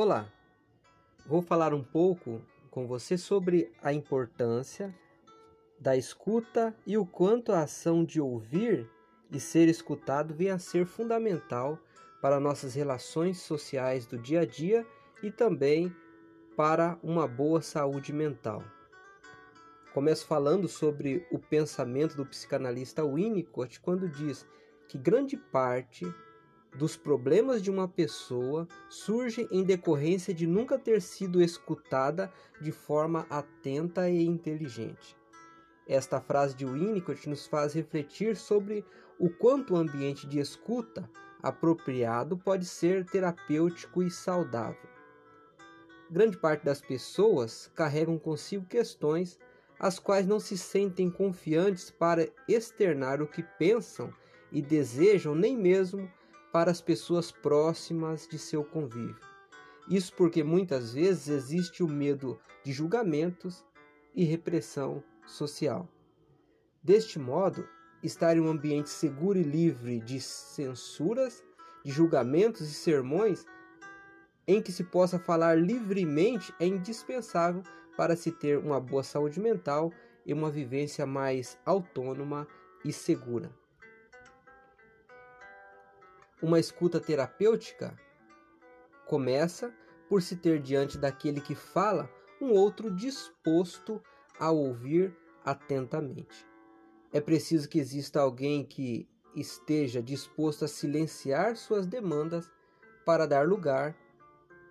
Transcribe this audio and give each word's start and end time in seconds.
Olá, 0.00 0.30
vou 1.26 1.42
falar 1.42 1.74
um 1.74 1.82
pouco 1.82 2.40
com 2.70 2.86
você 2.86 3.18
sobre 3.18 3.72
a 3.82 3.92
importância 3.92 4.94
da 5.80 5.96
escuta 5.96 6.72
e 6.86 6.96
o 6.96 7.04
quanto 7.04 7.50
a 7.50 7.62
ação 7.62 8.04
de 8.04 8.20
ouvir 8.20 8.88
e 9.28 9.40
ser 9.40 9.66
escutado 9.66 10.34
vem 10.34 10.50
a 10.50 10.58
ser 10.60 10.86
fundamental 10.86 11.78
para 12.22 12.38
nossas 12.38 12.74
relações 12.74 13.38
sociais 13.38 14.06
do 14.06 14.16
dia 14.16 14.42
a 14.42 14.46
dia 14.46 14.86
e 15.20 15.32
também 15.32 15.92
para 16.54 16.96
uma 17.02 17.26
boa 17.26 17.60
saúde 17.60 18.12
mental. 18.12 18.62
Começo 19.94 20.26
falando 20.26 20.68
sobre 20.68 21.26
o 21.30 21.38
pensamento 21.38 22.16
do 22.16 22.26
psicanalista 22.26 23.04
Winnicott 23.04 23.80
quando 23.80 24.08
diz 24.08 24.46
que 24.86 24.98
grande 24.98 25.36
parte 25.36 26.06
dos 26.76 26.96
problemas 26.96 27.62
de 27.62 27.70
uma 27.70 27.88
pessoa 27.88 28.68
surge 28.88 29.48
em 29.50 29.64
decorrência 29.64 30.34
de 30.34 30.46
nunca 30.46 30.78
ter 30.78 31.00
sido 31.00 31.42
escutada 31.42 32.30
de 32.60 32.70
forma 32.70 33.26
atenta 33.30 34.08
e 34.10 34.24
inteligente. 34.24 35.16
Esta 35.86 36.20
frase 36.20 36.54
de 36.54 36.66
Winnicott 36.66 37.26
nos 37.28 37.46
faz 37.46 37.72
refletir 37.72 38.36
sobre 38.36 38.84
o 39.18 39.30
quanto 39.30 39.72
o 39.72 39.76
ambiente 39.76 40.26
de 40.26 40.38
escuta 40.38 41.10
apropriado 41.42 42.36
pode 42.36 42.66
ser 42.66 43.06
terapêutico 43.06 44.02
e 44.02 44.10
saudável. 44.10 44.88
Grande 46.10 46.36
parte 46.36 46.64
das 46.64 46.80
pessoas 46.80 47.70
carregam 47.74 48.18
consigo 48.18 48.66
questões 48.66 49.38
as 49.78 49.98
quais 49.98 50.26
não 50.26 50.40
se 50.40 50.58
sentem 50.58 51.10
confiantes 51.10 51.90
para 51.90 52.28
externar 52.48 53.22
o 53.22 53.26
que 53.26 53.42
pensam 53.42 54.12
e 54.50 54.60
desejam, 54.60 55.34
nem 55.34 55.56
mesmo 55.56 56.10
para 56.52 56.70
as 56.70 56.80
pessoas 56.80 57.30
próximas 57.30 58.26
de 58.26 58.38
seu 58.38 58.64
convívio. 58.64 59.16
Isso 59.88 60.12
porque 60.14 60.42
muitas 60.42 60.92
vezes 60.92 61.28
existe 61.28 61.82
o 61.82 61.88
medo 61.88 62.38
de 62.64 62.72
julgamentos 62.72 63.64
e 64.14 64.24
repressão 64.24 65.02
social. 65.26 65.88
Deste 66.82 67.18
modo, 67.18 67.66
estar 68.02 68.36
em 68.36 68.40
um 68.40 68.48
ambiente 68.48 68.90
seguro 68.90 69.38
e 69.38 69.42
livre 69.42 70.00
de 70.00 70.20
censuras, 70.20 71.42
de 71.84 71.90
julgamentos 71.90 72.60
e 72.62 72.74
sermões 72.74 73.46
em 74.46 74.62
que 74.62 74.72
se 74.72 74.84
possa 74.84 75.18
falar 75.18 75.58
livremente 75.58 76.54
é 76.58 76.66
indispensável 76.66 77.62
para 77.98 78.14
se 78.14 78.30
ter 78.30 78.56
uma 78.56 78.78
boa 78.78 79.02
saúde 79.02 79.40
mental 79.40 79.92
e 80.24 80.32
uma 80.32 80.52
vivência 80.52 81.04
mais 81.04 81.58
autônoma 81.66 82.46
e 82.84 82.92
segura. 82.92 83.50
Uma 86.40 86.60
escuta 86.60 87.00
terapêutica 87.00 87.98
começa 89.04 89.74
por 90.08 90.22
se 90.22 90.36
ter 90.36 90.62
diante 90.62 90.96
daquele 90.96 91.40
que 91.40 91.56
fala 91.56 92.08
um 92.40 92.52
outro 92.52 92.88
disposto 92.88 94.00
a 94.38 94.52
ouvir 94.52 95.12
atentamente. 95.44 96.46
É 97.12 97.20
preciso 97.20 97.68
que 97.68 97.80
exista 97.80 98.20
alguém 98.20 98.64
que 98.64 99.08
esteja 99.34 100.00
disposto 100.00 100.64
a 100.64 100.68
silenciar 100.68 101.56
suas 101.56 101.84
demandas 101.84 102.48
para 103.04 103.26
dar 103.26 103.48
lugar 103.48 103.96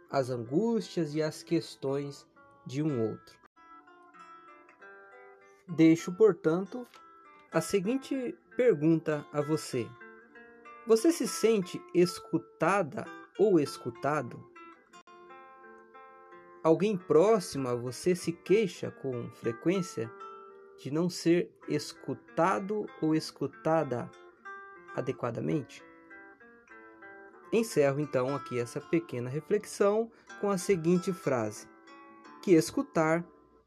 às 0.09 0.29
angústias 0.29 1.13
e 1.13 1.21
às 1.21 1.43
questões 1.43 2.25
de 2.67 2.83
um 2.83 3.09
outro. 3.09 3.39
Deixo, 5.67 6.11
portanto, 6.11 6.85
a 7.51 7.61
seguinte 7.61 8.37
pergunta 8.55 9.25
a 9.31 9.41
você: 9.41 9.87
Você 10.85 11.11
se 11.11 11.27
sente 11.27 11.81
escutada 11.93 13.05
ou 13.39 13.59
escutado? 13.59 14.45
Alguém 16.63 16.97
próximo 16.97 17.69
a 17.69 17.75
você 17.75 18.13
se 18.13 18.33
queixa 18.33 18.91
com 18.91 19.29
frequência 19.31 20.11
de 20.77 20.91
não 20.91 21.09
ser 21.09 21.49
escutado 21.69 22.85
ou 23.01 23.15
escutada 23.15 24.11
adequadamente? 24.93 25.81
Encerro 27.53 28.01
então 28.01 28.35
aqui 28.35 28.59
essa 28.59 28.81
pequena 28.81 29.29
reflexão 29.29 30.11
com 30.41 30.49
a 30.49 30.57
seguinte 30.57 31.13
frase: 31.13 31.67
que 32.41 32.51
escutar 32.53 33.25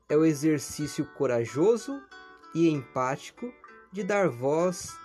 é 0.09 0.17
o 0.17 0.25
exercício 0.25 1.07
corajoso 1.15 2.01
e 2.55 2.69
empático 2.69 3.53
de 3.93 4.03
dar 4.03 4.29
voz 4.29 4.97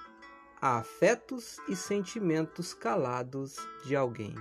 a 0.61 0.77
afetos 0.77 1.57
e 1.67 1.75
sentimentos 1.75 2.73
calados 2.73 3.55
de 3.85 3.95
alguém. 3.95 4.35